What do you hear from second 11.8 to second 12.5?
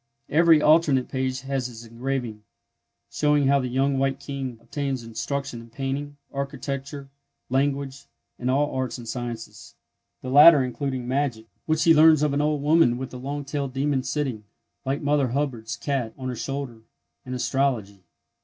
he learns of an